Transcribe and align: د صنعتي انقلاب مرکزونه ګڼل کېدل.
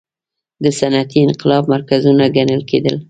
د 0.63 0.65
صنعتي 0.79 1.19
انقلاب 1.27 1.63
مرکزونه 1.73 2.23
ګڼل 2.35 2.61
کېدل. 2.69 2.95